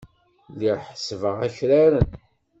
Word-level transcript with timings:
Lliɣ 0.51 0.77
ḥessbeɣ 0.87 1.37
akraren. 1.47 2.09